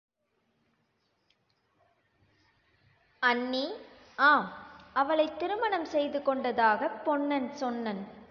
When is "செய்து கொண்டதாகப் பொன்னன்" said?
5.85-7.51